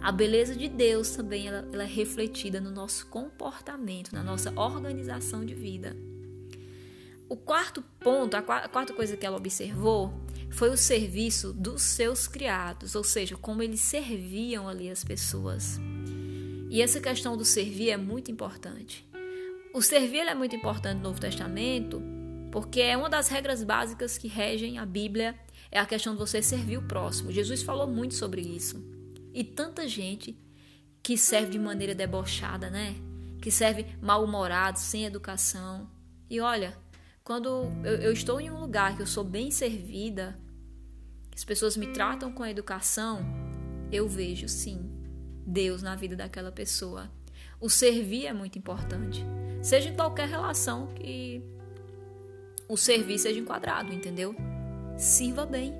A 0.00 0.10
beleza 0.10 0.56
de 0.56 0.68
Deus 0.68 1.10
também 1.10 1.48
ela, 1.48 1.68
ela 1.70 1.82
é 1.82 1.86
refletida 1.86 2.62
no 2.62 2.70
nosso 2.70 3.06
comportamento, 3.08 4.14
na 4.14 4.24
nossa 4.24 4.50
organização 4.58 5.44
de 5.44 5.54
vida. 5.54 5.94
O 7.28 7.36
quarto 7.36 7.82
ponto, 8.00 8.34
a 8.34 8.40
quarta 8.40 8.94
coisa 8.94 9.18
que 9.18 9.26
ela 9.26 9.36
observou 9.36 10.14
foi 10.50 10.70
o 10.70 10.76
serviço 10.78 11.52
dos 11.52 11.82
seus 11.82 12.26
criados, 12.26 12.94
ou 12.94 13.04
seja, 13.04 13.36
como 13.36 13.62
eles 13.62 13.80
serviam 13.80 14.66
ali 14.66 14.88
as 14.88 15.04
pessoas. 15.04 15.78
E 16.70 16.80
essa 16.80 17.00
questão 17.00 17.36
do 17.36 17.44
servir 17.44 17.90
é 17.90 17.96
muito 17.98 18.30
importante. 18.30 19.06
O 19.74 19.82
servir 19.82 20.20
é 20.20 20.34
muito 20.34 20.56
importante 20.56 20.96
no 20.96 21.02
Novo 21.02 21.20
Testamento 21.20 22.00
porque 22.50 22.80
é 22.80 22.96
uma 22.96 23.10
das 23.10 23.28
regras 23.28 23.62
básicas 23.62 24.16
que 24.16 24.28
regem 24.28 24.78
a 24.78 24.86
Bíblia 24.86 25.38
é 25.70 25.78
a 25.78 25.86
questão 25.86 26.12
de 26.14 26.18
você 26.18 26.42
servir 26.42 26.78
o 26.78 26.82
próximo. 26.82 27.32
Jesus 27.32 27.62
falou 27.62 27.86
muito 27.86 28.14
sobre 28.14 28.40
isso. 28.40 28.82
E 29.32 29.44
tanta 29.44 29.86
gente 29.86 30.36
que 31.02 31.16
serve 31.16 31.52
de 31.52 31.58
maneira 31.58 31.94
debochada, 31.94 32.70
né? 32.70 32.96
Que 33.40 33.50
serve 33.50 33.86
mal-humorado, 34.00 34.78
sem 34.78 35.04
educação. 35.04 35.88
E 36.28 36.40
olha, 36.40 36.76
quando 37.22 37.70
eu, 37.84 37.96
eu, 37.96 38.12
estou 38.12 38.40
em 38.40 38.50
um 38.50 38.58
lugar 38.58 38.96
que 38.96 39.02
eu 39.02 39.06
sou 39.06 39.22
bem 39.22 39.50
servida, 39.50 40.38
as 41.34 41.44
pessoas 41.44 41.76
me 41.76 41.88
tratam 41.88 42.32
com 42.32 42.46
educação, 42.46 43.20
eu 43.92 44.08
vejo 44.08 44.48
sim 44.48 44.90
Deus 45.46 45.82
na 45.82 45.94
vida 45.94 46.16
daquela 46.16 46.50
pessoa. 46.50 47.10
O 47.60 47.68
servir 47.68 48.26
é 48.26 48.32
muito 48.32 48.58
importante, 48.58 49.24
seja 49.62 49.88
em 49.88 49.94
qualquer 49.94 50.28
relação 50.28 50.88
que 50.88 51.42
o 52.68 52.76
servir 52.76 53.18
seja 53.18 53.38
enquadrado, 53.38 53.92
entendeu? 53.92 54.34
Sirva 54.96 55.44
bem. 55.44 55.74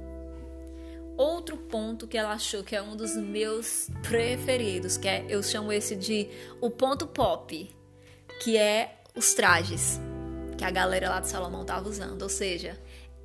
Outro 1.17 1.57
ponto 1.57 2.07
que 2.07 2.19
ela 2.19 2.33
achou 2.33 2.63
que 2.63 2.77
é 2.77 2.83
um 2.83 2.95
dos 2.95 3.17
meus 3.17 3.89
preferidos, 4.03 4.99
que 4.99 5.09
é 5.09 5.25
eu 5.29 5.43
chamo 5.43 5.73
esse 5.73 5.97
de 5.97 6.29
o 6.61 6.71
ponto 6.71 7.07
pop, 7.07 7.71
que 8.43 8.57
é 8.59 9.01
os 9.15 9.33
trajes 9.33 9.99
que 10.59 10.65
a 10.65 10.71
galera 10.71 11.09
lá 11.09 11.21
de 11.21 11.29
Salomão 11.29 11.63
estava 11.63 11.89
usando. 11.89 12.21
Ou 12.21 12.29
seja, 12.29 12.79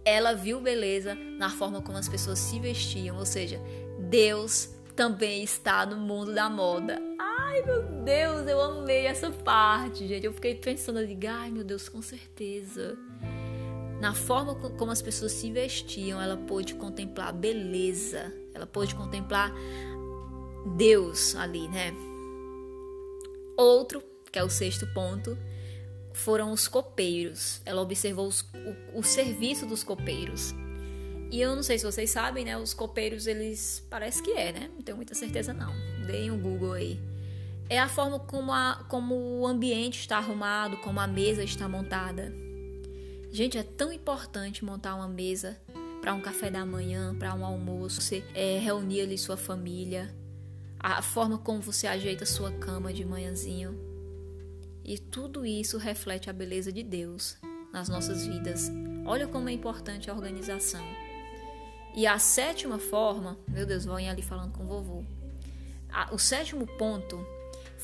ela 0.06 0.34
viu 0.34 0.62
beleza 0.62 1.16
na 1.16 1.50
forma 1.50 1.82
como 1.82 1.98
as 1.98 2.08
pessoas 2.08 2.40
se 2.40 2.60
vestiam. 2.60 3.18
Ou 3.18 3.26
seja, 3.26 3.60
Deus 4.00 4.70
também 4.96 5.44
está 5.44 5.86
no 5.86 5.98
mundo 5.98 6.34
da 6.34 6.50
moda. 6.50 6.98
Ai, 7.20 7.62
meu 7.64 7.84
Deus, 8.04 8.48
eu 8.48 8.62
amei 8.62 9.06
essa 9.06 9.32
parte, 9.32 10.08
gente. 10.08 10.26
Eu 10.26 10.34
fiquei 10.34 10.56
pensando 10.56 11.00
ali, 11.00 11.18
ai, 11.28 11.52
meu 11.52 11.64
Deus, 11.64 11.90
com 11.90 12.02
certeza. 12.02 12.98
Na 14.02 14.16
forma 14.16 14.56
como 14.56 14.92
as 14.92 15.00
pessoas 15.00 15.32
se 15.32 15.52
vestiam, 15.52 16.20
ela 16.20 16.36
pôde 16.36 16.74
contemplar 16.74 17.32
beleza. 17.32 18.34
Ela 18.52 18.66
pôde 18.66 18.96
contemplar 18.96 19.54
Deus 20.76 21.36
ali, 21.36 21.68
né? 21.68 21.94
Outro, 23.56 24.02
que 24.32 24.40
é 24.40 24.44
o 24.44 24.50
sexto 24.50 24.88
ponto, 24.92 25.38
foram 26.14 26.52
os 26.52 26.68
copeiros. 26.68 27.62
Ela 27.64 27.80
observou 27.80 28.28
os, 28.28 28.42
o, 28.42 28.98
o, 28.98 29.04
serviço 29.04 29.68
dos 29.68 29.84
copeiros. 29.84 30.52
E 31.30 31.40
eu 31.40 31.56
não 31.56 31.62
sei 31.62 31.78
se 31.78 31.86
vocês 31.86 32.10
sabem, 32.10 32.44
né? 32.44 32.58
Os 32.58 32.74
copeiros, 32.74 33.28
eles. 33.28 33.86
Parece 33.88 34.24
que 34.24 34.32
é, 34.32 34.52
né? 34.52 34.72
Não 34.74 34.82
tenho 34.82 34.96
muita 34.96 35.14
certeza, 35.14 35.54
não. 35.54 35.76
Deem 36.08 36.32
um 36.32 36.42
Google 36.42 36.74
aí. 36.74 37.00
É 37.70 37.78
a 37.78 37.88
forma 37.88 38.18
como, 38.18 38.52
a, 38.52 38.84
como 38.90 39.14
o 39.14 39.46
ambiente 39.46 40.00
está 40.00 40.18
arrumado, 40.18 40.78
como 40.78 41.00
a 41.00 41.06
mesa 41.06 41.44
está 41.44 41.70
montada. 41.70 42.34
Gente, 43.32 43.58
é 43.58 43.64
tão 43.64 43.94
importante 43.94 44.66
montar 44.66 44.94
uma 44.94 45.08
mesa 45.08 45.58
para 46.02 46.14
um 46.14 46.20
café 46.20 46.52
da 46.52 46.66
manhã, 46.66 47.16
para 47.16 47.34
um 47.34 47.46
almoço, 47.46 48.02
você 48.02 48.26
é, 48.34 48.60
reunir 48.60 49.02
ali 49.02 49.18
sua 49.18 49.38
família, 49.38 50.14
a 50.78 51.02
forma 51.02 51.38
como 51.38 51.62
você 51.62 51.88
ajeita 51.88 52.26
sua 52.26 52.52
cama 52.52 52.92
de 52.92 53.06
manhãzinho. 53.06 53.80
E 54.84 54.98
tudo 54.98 55.46
isso 55.46 55.78
reflete 55.78 56.30
a 56.30 56.34
beleza 56.34 56.74
de 56.74 56.84
Deus 56.84 57.38
nas 57.72 57.88
nossas 57.88 58.28
vidas. 58.28 58.70
Olha 59.06 59.28
como 59.28 59.48
é 59.48 59.54
importante 59.54 60.12
a 60.12 60.14
organização. 60.14 60.84
E 61.96 62.06
a 62.06 62.20
sétima 62.20 62.80
forma, 62.80 63.38
meu 63.48 63.66
Deus, 63.66 63.86
vou 63.86 63.96
ali 63.96 64.22
falando 64.22 64.52
com 64.52 64.64
o 64.64 64.68
vovô. 64.68 65.04
o 66.12 66.18
sétimo 66.18 66.68
ponto 66.78 67.18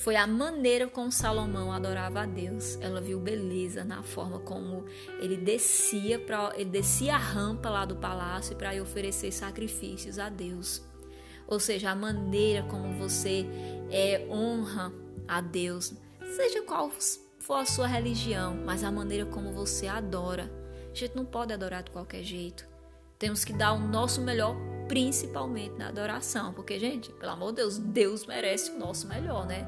foi 0.04 0.16
a 0.16 0.26
maneira 0.26 0.88
como 0.88 1.12
Salomão 1.12 1.72
adorava 1.72 2.22
a 2.22 2.26
Deus. 2.26 2.78
Ela 2.82 3.02
viu 3.02 3.20
beleza 3.20 3.84
na 3.84 4.04
forma 4.04 4.40
como 4.40 4.86
ele 5.20 5.38
descia 5.38 6.20
para 6.20 6.54
ele 6.56 6.70
descia 6.70 7.16
a 7.16 7.20
rampa 7.20 7.70
lá 7.70 7.86
do 7.86 7.96
palácio 7.96 8.56
para 8.56 8.82
oferecer 8.82 9.32
sacrifícios 9.32 10.20
a 10.20 10.30
Deus. 10.30 10.82
Ou 11.48 11.60
seja, 11.60 11.92
a 11.92 11.96
maneira 11.96 12.64
como 12.64 12.94
você 12.94 13.46
é, 13.90 14.28
honra 14.30 14.92
a 15.28 15.40
Deus 15.40 15.94
Seja 16.36 16.62
qual 16.62 16.92
for 17.40 17.56
a 17.56 17.66
sua 17.66 17.88
religião, 17.88 18.56
mas 18.66 18.84
a 18.84 18.92
maneira 18.92 19.26
como 19.26 19.54
você 19.54 19.88
adora. 19.88 20.52
A 20.92 20.96
gente 20.96 21.16
não 21.16 21.26
pode 21.26 21.54
adorar 21.54 21.84
de 21.84 21.92
qualquer 21.92 22.24
jeito. 22.24 22.68
Temos 23.18 23.46
que 23.46 23.54
dar 23.54 23.74
o 23.74 23.80
nosso 23.80 24.22
melhor, 24.22 24.56
principalmente 24.88 25.76
na 25.78 25.88
adoração. 25.88 26.54
Porque, 26.54 26.78
gente, 26.78 27.12
pelo 27.14 27.32
amor 27.32 27.50
de 27.52 27.58
Deus, 27.58 27.78
Deus 27.78 28.26
merece 28.26 28.72
o 28.72 28.78
nosso 28.78 29.08
melhor, 29.08 29.48
né? 29.48 29.66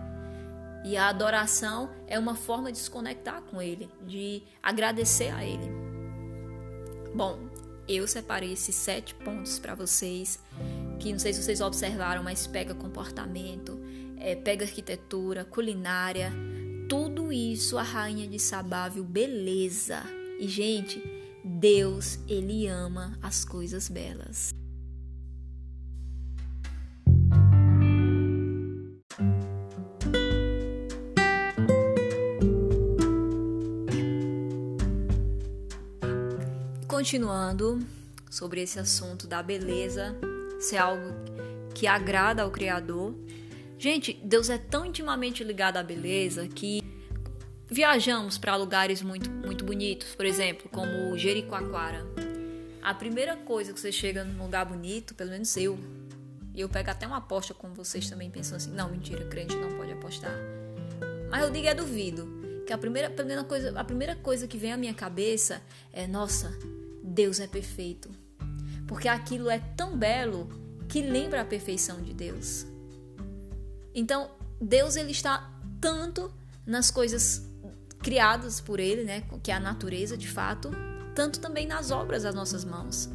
E 0.84 0.96
a 0.96 1.10
adoração 1.10 1.90
é 2.08 2.18
uma 2.18 2.36
forma 2.36 2.72
de 2.72 2.78
se 2.78 2.90
conectar 2.90 3.42
com 3.42 3.62
Ele, 3.62 3.90
de 4.06 4.44
agradecer 4.64 5.34
a 5.34 5.44
Ele. 5.44 5.70
Bom, 7.14 7.40
eu 7.88 8.08
separei 8.08 8.54
esses 8.54 8.76
sete 8.76 9.14
pontos 9.16 9.60
para 9.60 9.76
vocês, 9.76 10.40
que 11.00 11.12
não 11.12 11.20
sei 11.20 11.34
se 11.34 11.42
vocês 11.42 11.60
observaram, 11.60 12.24
mas 12.24 12.48
pega 12.48 12.74
comportamento, 12.74 13.80
é, 14.18 14.36
pega 14.36 14.66
arquitetura, 14.66 15.44
culinária, 15.44 16.32
tudo 16.88 17.32
isso 17.32 17.78
a 17.78 17.84
rainha 17.84 18.28
de 18.28 18.40
Sabá 18.40 18.88
viu 18.90 19.04
beleza. 19.04 20.04
E 20.40 20.48
gente, 20.48 21.02
Deus, 21.44 22.20
ele 22.28 22.68
ama 22.68 23.18
as 23.22 23.44
coisas 23.44 23.90
belas. 23.90 24.59
Continuando 37.10 37.80
sobre 38.30 38.62
esse 38.62 38.78
assunto 38.78 39.26
da 39.26 39.42
beleza, 39.42 40.16
ser 40.60 40.76
é 40.76 40.78
algo 40.78 41.12
que 41.74 41.88
agrada 41.88 42.44
ao 42.44 42.52
Criador, 42.52 43.16
Gente, 43.80 44.14
Deus 44.24 44.48
é 44.48 44.60
tão 44.60 44.86
intimamente 44.86 45.44
ligado 45.44 45.78
à 45.78 45.82
beleza 45.82 46.48
que 46.48 46.84
viajamos 47.66 48.38
para 48.38 48.56
lugares 48.56 49.02
muito, 49.02 49.28
muito 49.28 49.66
bonitos, 49.66 50.14
por 50.14 50.24
exemplo, 50.24 50.70
como 50.70 51.18
Jericoacoara. 51.18 52.06
A 52.80 52.94
primeira 52.94 53.36
coisa 53.38 53.74
que 53.74 53.80
você 53.80 53.92
chega 53.92 54.24
num 54.24 54.44
lugar 54.44 54.68
bonito, 54.68 55.16
pelo 55.16 55.32
menos 55.32 55.58
eu, 55.58 55.80
e 56.54 56.62
eu 56.62 56.70
pego 56.70 56.92
até 56.92 57.08
uma 57.08 57.18
aposta 57.18 57.56
com 57.56 57.74
vocês 57.74 58.08
também 58.08 58.30
pensando 58.30 58.58
assim, 58.58 58.72
não, 58.72 58.88
mentira, 58.88 59.26
crente 59.26 59.56
não 59.56 59.76
pode 59.78 59.94
apostar. 59.94 60.38
Mas 61.32 61.42
eu 61.42 61.50
digo 61.50 61.66
é 61.66 61.74
duvido, 61.74 62.64
que 62.68 62.72
a 62.72 62.78
primeira, 62.78 63.08
a 63.08 63.12
primeira 63.12 63.44
coisa, 63.44 63.80
a 63.80 63.84
primeira 63.84 64.16
coisa 64.16 64.48
que 64.48 64.60
vem 64.60 64.72
à 64.72 64.78
minha 64.78 64.94
cabeça 64.94 65.60
é, 65.92 66.06
nossa, 66.06 66.56
Deus 67.10 67.40
é 67.40 67.48
perfeito. 67.48 68.10
Porque 68.88 69.08
aquilo 69.08 69.50
é 69.50 69.60
tão 69.60 69.98
belo 69.98 70.50
que 70.88 71.02
lembra 71.02 71.42
a 71.42 71.46
perfeição 71.46 72.02
de 72.02 72.14
Deus. 72.14 72.66
Então, 73.94 74.30
Deus 74.62 74.96
ele 74.96 75.12
está 75.12 75.52
tanto 75.82 76.32
nas 76.66 76.90
coisas 76.92 77.48
criadas 78.00 78.62
por 78.62 78.80
ele, 78.80 79.04
né, 79.04 79.24
que 79.44 79.52
é 79.52 79.54
a 79.54 79.60
natureza 79.60 80.18
de 80.18 80.28
fato, 80.28 80.72
tanto 81.14 81.40
também 81.40 81.68
nas 81.68 81.92
obras 81.92 82.24
das 82.24 82.34
nossas 82.34 82.64
mãos. 82.64 83.10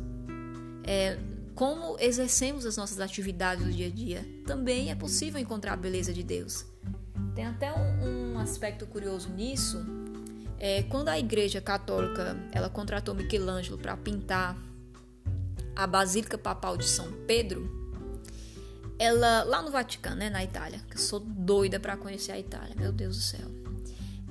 É, 0.84 1.18
como 1.54 1.96
exercemos 1.98 2.66
as 2.66 2.76
nossas 2.76 3.00
atividades 3.00 3.64
do 3.64 3.72
dia 3.72 3.86
a 3.86 3.90
dia, 3.90 4.26
também 4.46 4.90
é 4.90 4.94
possível 4.94 5.40
encontrar 5.40 5.72
a 5.72 5.76
beleza 5.76 6.12
de 6.12 6.22
Deus. 6.22 6.66
Tem 7.34 7.46
até 7.46 7.72
um, 7.72 8.34
um 8.34 8.38
aspecto 8.38 8.86
curioso 8.86 9.30
nisso. 9.30 9.84
É, 10.64 10.82
quando 10.84 11.10
a 11.10 11.18
Igreja 11.18 11.60
Católica 11.60 12.38
ela 12.50 12.70
contratou 12.70 13.14
Michelangelo 13.14 13.76
para 13.76 13.94
pintar 13.98 14.56
a 15.76 15.86
Basílica 15.86 16.38
Papal 16.38 16.78
de 16.78 16.86
São 16.86 17.12
Pedro, 17.26 17.70
ela 18.98 19.42
lá 19.42 19.60
no 19.60 19.70
Vaticano, 19.70 20.16
né, 20.16 20.30
na 20.30 20.42
Itália, 20.42 20.80
que 20.88 20.96
eu 20.96 21.00
sou 21.00 21.20
doida 21.20 21.78
para 21.78 21.98
conhecer 21.98 22.32
a 22.32 22.38
Itália, 22.38 22.74
meu 22.78 22.92
Deus 22.92 23.14
do 23.14 23.22
céu. 23.22 23.46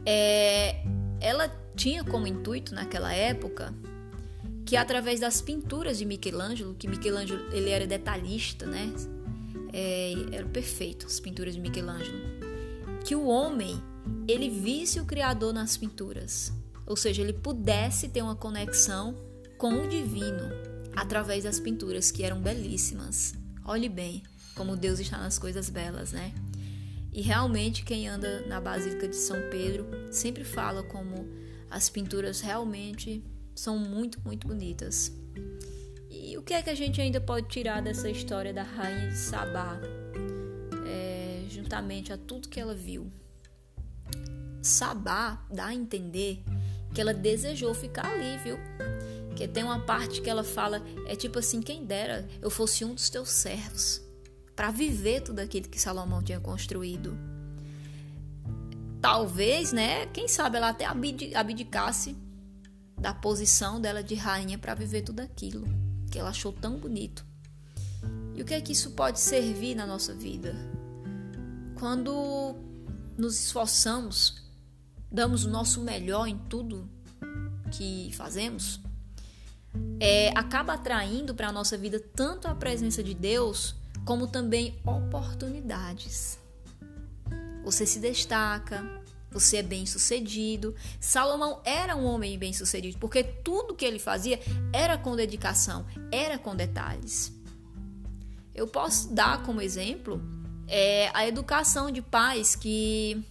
É, 0.03 0.83
ela 1.21 1.55
tinha 1.75 2.03
como 2.03 2.25
intuito 2.25 2.73
naquela 2.73 3.13
época 3.13 3.71
que 4.65 4.75
através 4.75 5.19
das 5.19 5.39
pinturas 5.39 5.99
de 5.99 6.05
Michelangelo, 6.05 6.73
que 6.73 6.87
Michelangelo 6.87 7.45
ele 7.53 7.69
era 7.69 7.85
detalhista, 7.85 8.65
né? 8.65 8.91
É, 9.71 10.13
era 10.31 10.47
perfeito 10.47 11.05
as 11.05 11.19
pinturas 11.19 11.53
de 11.53 11.61
Michelangelo, 11.61 12.17
que 13.05 13.15
o 13.15 13.27
homem 13.27 13.79
ele 14.27 14.49
visse 14.49 14.99
o 14.99 15.05
Criador 15.05 15.53
nas 15.53 15.77
pinturas, 15.77 16.51
ou 16.85 16.95
seja, 16.95 17.21
ele 17.21 17.33
pudesse 17.33 18.09
ter 18.09 18.21
uma 18.21 18.35
conexão 18.35 19.15
com 19.57 19.73
o 19.81 19.87
divino 19.87 20.49
através 20.95 21.43
das 21.43 21.59
pinturas 21.59 22.11
que 22.11 22.23
eram 22.23 22.41
belíssimas. 22.41 23.33
Olhe 23.65 23.89
bem 23.89 24.23
como 24.55 24.75
Deus 24.75 24.99
está 24.99 25.17
nas 25.17 25.39
coisas 25.39 25.69
belas, 25.69 26.11
né? 26.11 26.33
E 27.11 27.21
realmente 27.21 27.83
quem 27.83 28.07
anda 28.07 28.45
na 28.47 28.59
Basílica 28.59 29.07
de 29.07 29.15
São 29.15 29.37
Pedro 29.49 29.87
sempre 30.11 30.43
fala 30.43 30.83
como 30.83 31.27
as 31.69 31.89
pinturas 31.89 32.41
realmente 32.41 33.23
são 33.55 33.77
muito, 33.77 34.19
muito 34.25 34.47
bonitas. 34.47 35.11
E 36.09 36.37
o 36.37 36.41
que 36.41 36.53
é 36.53 36.61
que 36.61 36.69
a 36.69 36.75
gente 36.75 36.99
ainda 37.01 37.21
pode 37.21 37.47
tirar 37.47 37.81
dessa 37.81 38.09
história 38.09 38.53
da 38.53 38.63
rainha 38.63 39.09
de 39.09 39.17
Sabá, 39.17 39.79
é, 40.87 41.45
juntamente 41.49 42.11
a 42.11 42.17
tudo 42.17 42.49
que 42.49 42.59
ela 42.59 42.75
viu? 42.75 43.11
Sabá 44.63 45.45
dá 45.51 45.67
a 45.67 45.75
entender 45.75 46.41
que 46.93 47.01
ela 47.01 47.13
desejou 47.13 47.73
ficar 47.73 48.05
ali, 48.05 48.37
viu? 48.37 48.57
Que 49.35 49.47
tem 49.47 49.63
uma 49.63 49.79
parte 49.79 50.21
que 50.21 50.29
ela 50.29 50.43
fala, 50.43 50.81
é 51.05 51.15
tipo 51.15 51.37
assim, 51.39 51.61
quem 51.61 51.85
dera 51.85 52.25
eu 52.41 52.49
fosse 52.49 52.85
um 52.85 52.93
dos 52.93 53.09
teus 53.09 53.29
servos, 53.29 54.01
para 54.55 54.71
viver 54.71 55.21
tudo 55.21 55.39
aquilo 55.39 55.67
que 55.67 55.81
Salomão 55.81 56.23
tinha 56.23 56.39
construído. 56.39 57.17
Talvez, 59.01 59.73
né, 59.73 60.05
quem 60.07 60.29
sabe 60.29 60.57
ela 60.57 60.69
até 60.69 60.85
abdicasse 60.85 62.15
da 62.97 63.13
posição 63.13 63.81
dela 63.81 64.01
de 64.01 64.15
rainha 64.15 64.57
para 64.57 64.73
viver 64.73 65.01
tudo 65.01 65.19
aquilo 65.19 65.67
que 66.09 66.17
ela 66.17 66.29
achou 66.29 66.53
tão 66.53 66.77
bonito. 66.77 67.25
E 68.33 68.41
o 68.41 68.45
que 68.45 68.53
é 68.53 68.61
que 68.61 68.71
isso 68.71 68.91
pode 68.91 69.19
servir 69.19 69.75
na 69.75 69.85
nossa 69.85 70.13
vida? 70.13 70.55
Quando 71.77 72.55
nos 73.17 73.37
esforçamos, 73.43 74.42
damos 75.13 75.45
o 75.45 75.49
nosso 75.49 75.81
melhor 75.81 76.27
em 76.27 76.37
tudo 76.49 76.89
que 77.71 78.11
fazemos, 78.13 78.81
é, 79.99 80.29
acaba 80.35 80.73
atraindo 80.73 81.35
para 81.35 81.49
a 81.49 81.51
nossa 81.51 81.77
vida 81.77 81.99
tanto 81.99 82.47
a 82.47 82.55
presença 82.55 83.03
de 83.03 83.13
Deus 83.13 83.75
como 84.05 84.27
também 84.27 84.79
oportunidades. 84.85 86.39
Você 87.63 87.85
se 87.85 87.99
destaca, 87.99 88.83
você 89.31 89.57
é 89.57 89.63
bem 89.63 89.85
sucedido. 89.85 90.75
Salomão 90.99 91.61
era 91.63 91.95
um 91.95 92.05
homem 92.05 92.37
bem 92.37 92.51
sucedido, 92.51 92.97
porque 92.97 93.23
tudo 93.23 93.75
que 93.75 93.85
ele 93.85 93.99
fazia 93.99 94.39
era 94.73 94.97
com 94.97 95.15
dedicação, 95.15 95.85
era 96.11 96.37
com 96.37 96.55
detalhes. 96.55 97.31
Eu 98.53 98.67
posso 98.67 99.13
dar 99.13 99.41
como 99.43 99.61
exemplo 99.61 100.21
é, 100.67 101.09
a 101.13 101.27
educação 101.27 101.89
de 101.89 102.01
pais 102.01 102.55
que 102.55 103.23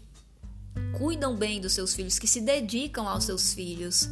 cuidam 1.03 1.35
bem 1.35 1.61
dos 1.61 1.73
seus 1.73 1.93
filhos, 1.93 2.17
que 2.17 2.29
se 2.29 2.41
dedicam 2.41 3.09
aos 3.09 3.25
seus 3.25 3.53
filhos, 3.53 4.09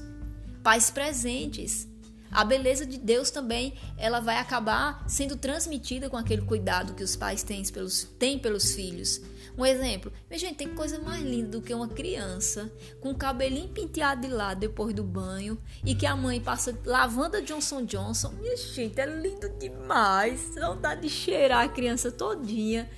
pais 0.61 0.90
presentes. 0.90 1.87
A 2.32 2.42
beleza 2.42 2.85
de 2.85 2.99
Deus 2.99 3.30
também, 3.30 3.75
ela 3.97 4.18
vai 4.18 4.38
acabar 4.38 5.04
sendo 5.09 5.37
transmitida 5.37 6.11
com 6.11 6.16
aquele 6.16 6.42
cuidado 6.42 6.94
que 6.94 7.04
os 7.04 7.14
pais 7.14 7.44
têm 7.44 7.62
pelos, 7.62 8.09
têm 8.18 8.40
pelos 8.40 8.75
filhos. 8.75 9.20
Um 9.56 9.64
exemplo, 9.64 10.12
minha 10.28 10.38
gente, 10.38 10.56
tem 10.56 10.75
coisa 10.75 10.99
mais 10.99 11.23
linda 11.23 11.50
do 11.50 11.62
que 11.62 11.73
uma 11.73 11.87
criança 11.87 12.73
com 13.00 13.11
o 13.12 13.16
cabelinho 13.16 13.68
penteado 13.68 14.23
de 14.23 14.28
lado 14.28 14.59
depois 14.59 14.92
do 14.92 15.04
banho 15.04 15.56
e 15.85 15.94
que 15.94 16.06
a 16.06 16.16
mãe 16.16 16.40
passa 16.40 16.76
lavanda 16.85 17.40
Johnson 17.40 17.85
Johnson. 17.85 18.32
Minha 18.40 18.56
gente, 18.56 19.00
é 19.00 19.06
lindo 19.06 19.49
demais. 19.61 20.56
Vontade 20.56 21.02
de 21.02 21.09
cheirar 21.09 21.66
a 21.66 21.68
criança 21.68 22.11
todinha. 22.11 22.90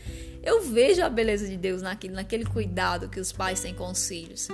Eu 0.42 0.60
vejo 0.62 1.02
a 1.02 1.08
beleza 1.08 1.46
de 1.46 1.56
Deus 1.56 1.82
naquele, 1.82 2.14
naquele 2.14 2.44
cuidado 2.44 3.08
que 3.08 3.20
os 3.20 3.30
pais 3.30 3.60
têm 3.60 3.74
com 3.74 3.88
os 3.90 4.08
filhos. 4.08 4.48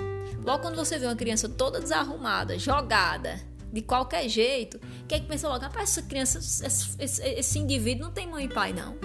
Logo 0.45 0.61
quando 0.61 0.75
você 0.75 0.99
vê 0.99 1.05
uma 1.07 1.15
criança 1.15 1.49
toda 1.49 1.79
desarrumada, 1.79 2.59
jogada, 2.59 3.39
de 3.71 3.81
qualquer 3.81 4.27
jeito, 4.27 4.79
quem 5.07 5.17
é 5.17 5.21
que 5.21 5.27
pensa 5.27 5.47
logo, 5.47 5.63
rapaz, 5.63 5.89
essa 5.89 6.01
criança, 6.01 6.39
esse, 6.39 6.95
esse, 6.99 7.21
esse 7.23 7.59
indivíduo 7.59 8.05
não 8.05 8.11
tem 8.11 8.27
mãe 8.27 8.45
e 8.45 8.49
pai, 8.49 8.73
não. 8.73 8.97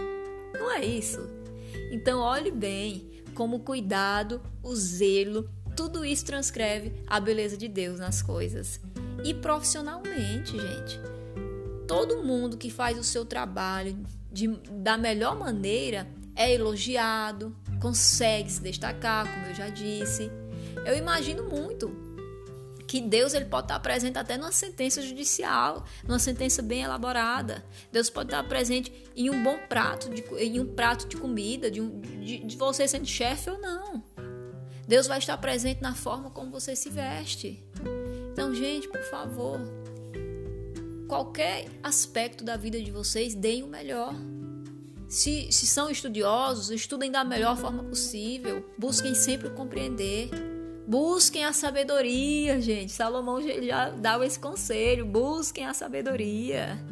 Não 0.53 0.71
é 0.71 0.85
isso. 0.85 1.21
Então 1.91 2.21
olhe 2.21 2.51
bem 2.51 3.11
como 3.35 3.57
o 3.57 3.61
cuidado, 3.61 4.41
o 4.63 4.75
zelo, 4.75 5.49
tudo 5.77 6.05
isso 6.05 6.25
transcreve 6.25 6.93
a 7.07 7.19
beleza 7.19 7.57
de 7.57 7.69
Deus 7.69 7.99
nas 7.99 8.23
coisas. 8.23 8.81
E 9.25 9.35
profissionalmente, 9.35 10.53
gente. 10.53 11.01
Todo 11.87 12.23
mundo 12.23 12.57
que 12.57 12.71
faz 12.71 12.99
o 12.99 13.05
seu 13.05 13.25
trabalho 13.25 13.99
de, 14.33 14.49
da 14.71 14.97
melhor 14.97 15.37
maneira 15.39 16.07
é 16.37 16.53
elogiado, 16.53 17.57
consegue 17.81 18.51
se 18.51 18.61
destacar, 18.61 19.33
como 19.33 19.47
eu 19.47 19.55
já 19.55 19.69
disse. 19.69 20.31
Eu 20.85 20.97
imagino 20.97 21.45
muito 21.45 22.05
que 22.87 23.01
Deus 23.01 23.35
ele 23.35 23.47
pode 23.47 23.65
estar 23.65 23.81
presente 23.81 24.19
até 24.19 24.37
numa 24.37 24.53
sentença 24.53 25.03
judicial, 25.03 25.85
numa 26.07 26.19
sentença 26.19 26.63
bem 26.63 26.83
elaborada. 26.83 27.65
Deus 27.91 28.11
pode 28.11 28.29
estar 28.29 28.43
presente 28.45 28.93
em 29.17 29.31
um 29.31 29.43
bom 29.43 29.59
prato, 29.69 30.11
de, 30.11 30.23
em 30.39 30.61
um 30.61 30.67
prato 30.75 31.09
de 31.09 31.17
comida, 31.17 31.71
de, 31.71 31.81
um, 31.81 32.01
de, 32.01 32.39
de 32.39 32.57
você 32.57 32.87
sendo 32.87 33.07
chefe 33.07 33.51
ou 33.51 33.59
não. 33.59 34.03
Deus 34.87 35.07
vai 35.07 35.19
estar 35.19 35.37
presente 35.39 35.81
na 35.81 35.95
forma 35.95 36.31
como 36.31 36.51
você 36.51 36.77
se 36.77 36.91
veste. 36.91 37.65
Então, 38.33 38.55
gente, 38.55 38.89
por 38.89 39.03
favor, 39.03 39.59
qualquer 41.09 41.67
aspecto 41.83 42.45
da 42.45 42.57
vida 42.57 42.81
de 42.81 42.91
vocês, 42.91 43.35
deem 43.35 43.63
o 43.63 43.67
melhor. 43.67 44.15
Se, 45.15 45.47
se 45.53 45.65
são 45.69 45.89
estudiosos, 45.89 46.73
estudem 46.73 47.09
da 47.09 47.23
melhor 47.23 47.57
forma 47.57 47.85
possível. 47.85 48.69
Busquem 48.77 49.15
sempre 49.15 49.49
compreender. 49.49 50.29
Busquem 50.89 51.45
a 51.45 51.53
sabedoria, 51.53 52.61
gente. 52.61 52.91
Salomão 52.91 53.41
já 53.41 53.91
dá 53.91 54.19
esse 54.27 54.41
conselho. 54.41 55.07
Busquem 55.07 55.67
a 55.67 55.73
sabedoria. 55.73 56.85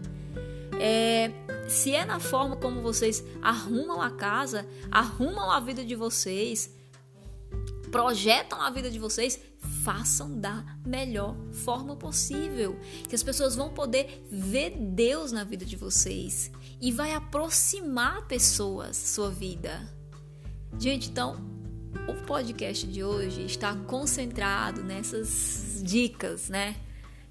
É, 0.80 1.32
se 1.68 1.96
é 1.96 2.04
na 2.04 2.20
forma 2.20 2.54
como 2.54 2.80
vocês 2.80 3.24
arrumam 3.42 4.00
a 4.00 4.12
casa, 4.12 4.64
arrumam 4.88 5.50
a 5.50 5.58
vida 5.58 5.85
de 5.85 5.96
vocês, 5.96 6.72
projetam 7.90 8.62
a 8.62 8.70
vida 8.70 8.88
de 8.88 9.00
vocês, 9.00 9.40
façam 9.83 10.38
da 10.38 10.64
melhor 10.85 11.37
forma 11.53 11.96
possível. 11.96 12.79
Que 13.09 13.14
as 13.14 13.22
pessoas 13.22 13.57
vão 13.57 13.70
poder 13.70 14.27
ver 14.31 14.77
Deus 14.79 15.33
na 15.33 15.44
vida 15.44 15.64
de 15.64 15.77
vocês 15.77 16.51
e 16.81 16.90
vai 16.90 17.14
aproximar 17.14 18.27
pessoas 18.27 18.96
sua 18.96 19.31
vida. 19.31 19.88
Gente, 20.79 21.11
então 21.11 21.37
o 22.09 22.14
podcast 22.27 22.87
de 22.87 23.05
hoje 23.05 23.44
está 23.44 23.77
concentrado 23.77 24.83
nessas 24.83 25.81
dicas, 25.85 26.48
né? 26.48 26.77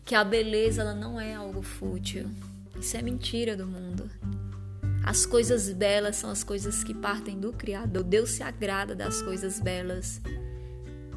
Que 0.05 0.15
a 0.15 0.23
beleza 0.23 0.81
ela 0.81 0.93
não 0.93 1.19
é 1.19 1.35
algo 1.35 1.61
fútil. 1.61 2.29
Isso 2.79 2.95
é 2.97 3.01
mentira 3.01 3.55
do 3.55 3.67
mundo. 3.67 4.09
As 5.03 5.25
coisas 5.25 5.71
belas 5.73 6.15
são 6.15 6.29
as 6.29 6.43
coisas 6.43 6.83
que 6.83 6.93
partem 6.93 7.39
do 7.39 7.51
Criador. 7.51 8.03
Deus 8.03 8.31
se 8.31 8.43
agrada 8.43 8.95
das 8.95 9.21
coisas 9.21 9.59
belas. 9.59 10.21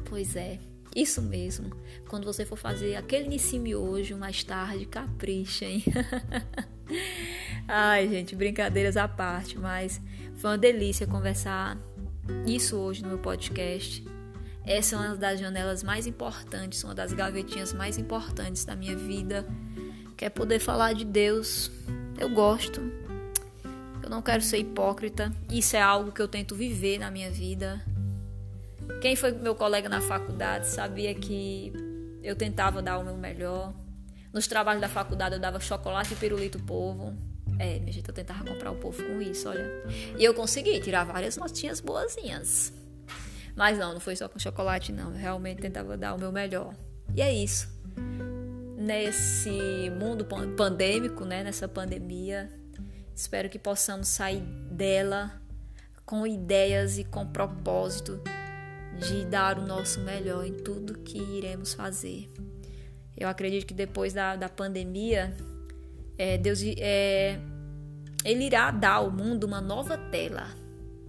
Pois 0.09 0.35
é, 0.35 0.59
isso 0.95 1.21
mesmo. 1.21 1.69
Quando 2.07 2.23
você 2.23 2.45
for 2.45 2.55
fazer 2.55 2.95
aquele 2.95 3.27
Nissime 3.27 3.75
hoje, 3.75 4.15
mais 4.15 4.43
tarde, 4.43 4.85
caprichem. 4.85 5.83
Ai, 7.67 8.07
gente, 8.07 8.35
brincadeiras 8.35 8.95
à 8.95 9.07
parte, 9.07 9.57
mas 9.59 10.01
foi 10.35 10.51
uma 10.51 10.57
delícia 10.57 11.05
conversar 11.05 11.77
isso 12.45 12.77
hoje 12.77 13.03
no 13.03 13.09
meu 13.09 13.17
podcast. 13.17 14.05
Essa 14.65 14.95
é 14.95 14.99
uma 14.99 15.15
das 15.15 15.39
janelas 15.39 15.83
mais 15.83 16.07
importantes, 16.07 16.83
uma 16.83 16.95
das 16.95 17.11
gavetinhas 17.13 17.73
mais 17.73 17.97
importantes 17.97 18.65
da 18.65 18.75
minha 18.75 18.95
vida, 18.95 19.45
que 20.15 20.25
é 20.25 20.29
poder 20.29 20.59
falar 20.59 20.93
de 20.93 21.05
Deus. 21.05 21.71
Eu 22.17 22.29
gosto. 22.29 22.81
Eu 24.01 24.09
não 24.09 24.21
quero 24.21 24.41
ser 24.41 24.59
hipócrita. 24.59 25.31
Isso 25.51 25.75
é 25.75 25.81
algo 25.81 26.11
que 26.11 26.21
eu 26.21 26.27
tento 26.27 26.55
viver 26.55 26.99
na 26.99 27.11
minha 27.11 27.29
vida. 27.29 27.83
Quem 29.01 29.15
foi 29.15 29.31
meu 29.31 29.55
colega 29.55 29.87
na 29.89 30.01
faculdade 30.01 30.67
sabia 30.67 31.13
que 31.13 31.71
eu 32.23 32.35
tentava 32.35 32.81
dar 32.81 32.97
o 32.97 33.03
meu 33.03 33.15
melhor. 33.15 33.73
Nos 34.33 34.47
trabalhos 34.47 34.81
da 34.81 34.89
faculdade 34.89 35.35
eu 35.35 35.39
dava 35.39 35.59
chocolate 35.59 36.13
e 36.13 36.15
pirulito 36.17 36.59
povo. 36.59 37.15
É, 37.59 37.79
minha 37.79 37.93
gente, 37.93 38.07
eu 38.07 38.13
tentava 38.13 38.43
comprar 38.43 38.71
o 38.71 38.75
povo 38.75 39.01
com 39.03 39.21
isso, 39.21 39.47
olha. 39.47 39.69
E 40.17 40.23
eu 40.23 40.33
consegui 40.33 40.79
tirar 40.81 41.03
várias 41.03 41.37
notinhas 41.37 41.79
boazinhas. 41.79 42.73
Mas 43.55 43.77
não, 43.77 43.93
não 43.93 43.99
foi 43.99 44.15
só 44.15 44.27
com 44.27 44.37
chocolate, 44.37 44.91
não. 44.91 45.11
Eu 45.11 45.17
realmente 45.17 45.61
tentava 45.61 45.95
dar 45.95 46.15
o 46.15 46.19
meu 46.19 46.31
melhor. 46.31 46.75
E 47.15 47.21
é 47.21 47.33
isso. 47.33 47.69
Nesse 48.75 49.89
mundo 49.97 50.25
pandêmico, 50.57 51.23
né, 51.23 51.43
nessa 51.43 51.67
pandemia, 51.67 52.51
espero 53.15 53.49
que 53.49 53.57
possamos 53.57 54.09
sair 54.09 54.41
dela 54.69 55.41
com 56.05 56.27
ideias 56.27 56.97
e 56.97 57.03
com 57.03 57.25
propósito 57.25 58.21
de 58.99 59.25
dar 59.25 59.59
o 59.59 59.65
nosso 59.65 59.99
melhor 60.01 60.45
em 60.45 60.53
tudo 60.53 60.99
que 60.99 61.17
iremos 61.17 61.73
fazer. 61.73 62.29
Eu 63.17 63.27
acredito 63.27 63.65
que 63.65 63.73
depois 63.73 64.13
da, 64.13 64.35
da 64.35 64.49
pandemia, 64.49 65.35
é, 66.17 66.37
Deus 66.37 66.61
é, 66.77 67.39
ele 68.23 68.45
irá 68.45 68.71
dar 68.71 68.95
ao 68.95 69.11
mundo 69.11 69.45
uma 69.45 69.61
nova 69.61 69.97
tela, 69.97 70.47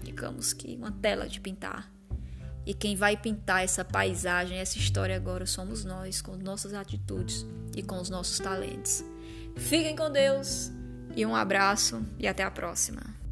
digamos 0.02 0.52
que 0.52 0.76
uma 0.76 0.92
tela 0.92 1.28
de 1.28 1.40
pintar. 1.40 1.90
E 2.64 2.74
quem 2.74 2.96
vai 2.96 3.16
pintar 3.16 3.62
essa 3.62 3.84
paisagem, 3.84 4.58
essa 4.58 4.76
história 4.76 5.14
agora 5.14 5.46
somos 5.46 5.84
nós, 5.84 6.20
com 6.20 6.36
nossas 6.36 6.74
atitudes 6.74 7.46
e 7.76 7.82
com 7.82 8.00
os 8.00 8.10
nossos 8.10 8.38
talentos. 8.38 9.04
Fiquem 9.56 9.94
com 9.94 10.10
Deus 10.10 10.72
e 11.14 11.24
um 11.24 11.34
abraço 11.34 12.04
e 12.18 12.26
até 12.26 12.42
a 12.42 12.50
próxima. 12.50 13.25